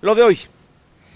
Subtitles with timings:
[0.00, 0.38] Lo de hoy.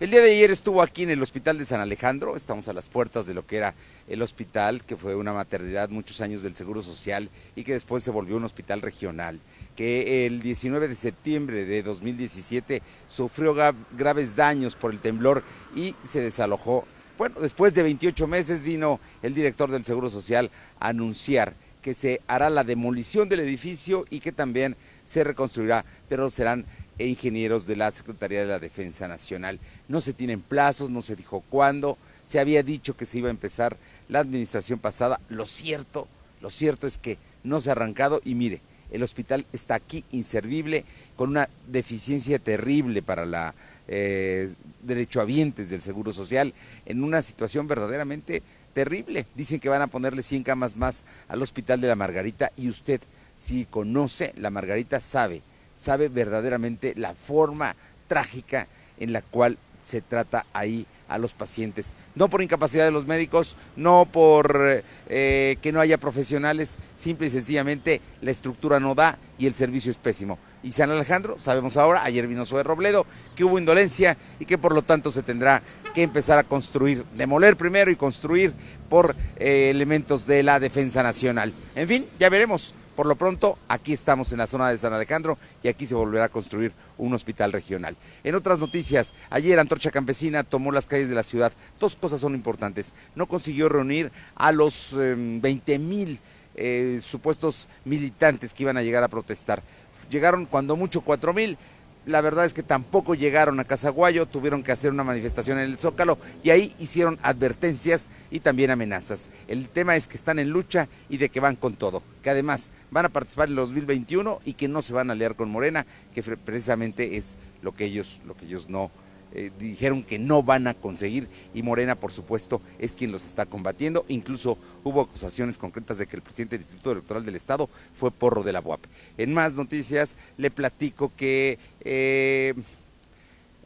[0.00, 2.88] El día de ayer estuvo aquí en el Hospital de San Alejandro, estamos a las
[2.88, 3.72] puertas de lo que era
[4.08, 8.10] el hospital, que fue una maternidad muchos años del Seguro Social y que después se
[8.10, 9.38] volvió un hospital regional,
[9.76, 13.54] que el 19 de septiembre de 2017 sufrió
[13.96, 15.44] graves daños por el temblor
[15.76, 16.84] y se desalojó.
[17.16, 22.22] Bueno, después de 28 meses vino el director del Seguro Social a anunciar que se
[22.26, 26.64] hará la demolición del edificio y que también se reconstruirá, pero serán
[26.98, 29.58] e ingenieros de la Secretaría de la Defensa Nacional.
[29.88, 33.32] No se tienen plazos, no se dijo cuándo, se había dicho que se iba a
[33.32, 33.76] empezar
[34.08, 35.20] la administración pasada.
[35.28, 36.08] Lo cierto,
[36.40, 40.84] lo cierto es que no se ha arrancado y mire, el hospital está aquí inservible,
[41.16, 43.54] con una deficiencia terrible para la
[43.88, 44.52] eh,
[44.82, 46.54] derechohabientes del Seguro Social,
[46.86, 49.26] en una situación verdaderamente terrible.
[49.34, 53.00] Dicen que van a ponerle 100 camas más al Hospital de la Margarita y usted,
[53.34, 55.42] si conoce la Margarita, sabe
[55.74, 57.76] sabe verdaderamente la forma
[58.08, 58.66] trágica
[58.98, 61.96] en la cual se trata ahí a los pacientes.
[62.14, 67.30] No por incapacidad de los médicos, no por eh, que no haya profesionales, simple y
[67.30, 70.38] sencillamente la estructura no da y el servicio es pésimo.
[70.62, 73.06] Y San Alejandro, sabemos ahora, ayer vino de Robledo,
[73.36, 75.62] que hubo indolencia y que por lo tanto se tendrá
[75.94, 78.54] que empezar a construir, demoler primero y construir
[78.88, 81.52] por eh, elementos de la defensa nacional.
[81.74, 85.36] En fin, ya veremos por lo pronto, aquí estamos en la zona de San Alejandro
[85.62, 87.96] y aquí se volverá a construir un hospital regional.
[88.22, 91.52] En otras noticias, ayer Antorcha Campesina tomó las calles de la ciudad.
[91.80, 92.94] Dos cosas son importantes.
[93.14, 96.20] No consiguió reunir a los 20 em, mil
[96.54, 99.62] eh, supuestos militantes que iban a llegar a protestar.
[100.10, 101.58] Llegaron cuando mucho 4 mil
[102.06, 105.78] la verdad es que tampoco llegaron a Casaguayo, tuvieron que hacer una manifestación en el
[105.78, 109.30] Zócalo y ahí hicieron advertencias y también amenazas.
[109.48, 112.70] El tema es que están en lucha y de que van con todo, que además
[112.90, 115.86] van a participar en el 2021 y que no se van a aliar con Morena,
[116.14, 118.90] que precisamente es lo que ellos, lo que ellos no
[119.34, 123.46] eh, dijeron que no van a conseguir y Morena, por supuesto, es quien los está
[123.46, 124.04] combatiendo.
[124.08, 128.42] Incluso hubo acusaciones concretas de que el presidente del Instituto Electoral del Estado fue porro
[128.42, 128.84] de la UAP.
[129.18, 131.58] En más noticias, le platico que...
[131.80, 132.54] Eh,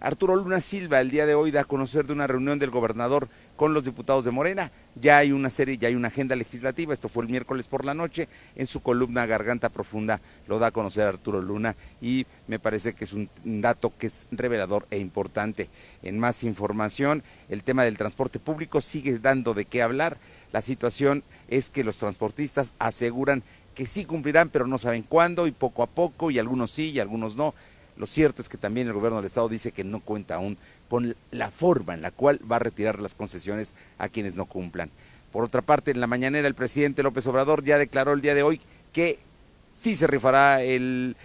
[0.01, 3.29] Arturo Luna Silva el día de hoy da a conocer de una reunión del gobernador
[3.57, 4.71] con los diputados de Morena.
[4.95, 7.95] Ya hay una serie, ya hay una agenda legislativa, esto fue el miércoles por la
[7.95, 12.93] noche, en su columna Garganta Profunda lo da a conocer Arturo Luna y me parece
[12.93, 15.69] que es un dato que es revelador e importante.
[16.03, 20.19] En más información, el tema del transporte público sigue dando de qué hablar.
[20.53, 23.43] La situación es que los transportistas aseguran
[23.75, 27.01] que sí cumplirán, pero no saben cuándo y poco a poco, y algunos sí y
[27.01, 27.55] algunos no.
[27.99, 30.57] Lo cierto es que también el gobierno del Estado dice que no cuenta aún
[30.89, 34.91] con la forma en la cual va a retirar las concesiones a quienes no cumplan.
[35.33, 38.45] Por otra parte, en la mañanera el presidente López Obrador ya declaró el día de
[38.45, 38.61] hoy
[38.93, 39.19] que
[39.79, 41.17] sí se rifará el,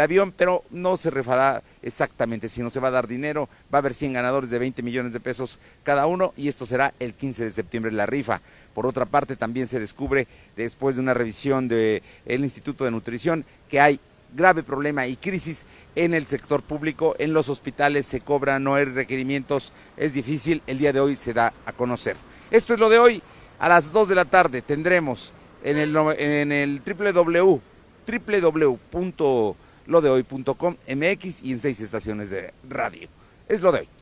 [0.00, 3.94] avión, pero no se rifará exactamente, sino se va a dar dinero, va a haber
[3.94, 7.50] 100 ganadores de 20 millones de pesos cada uno y esto será el 15 de
[7.50, 8.40] septiembre la rifa.
[8.74, 10.26] Por otra parte, también se descubre,
[10.56, 14.00] después de una revisión del Instituto de Nutrición, que hay
[14.34, 18.86] grave problema y crisis en el sector público, en los hospitales se cobran, no hay
[18.86, 22.16] requerimientos, es difícil, el día de hoy se da a conocer.
[22.50, 23.22] Esto es lo de hoy,
[23.58, 25.32] a las 2 de la tarde tendremos
[25.62, 27.60] en el, en el www,
[28.06, 33.08] www.lodehoy.com MX y en seis estaciones de radio.
[33.48, 34.01] Es lo de hoy.